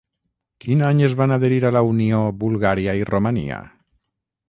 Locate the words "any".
0.87-1.03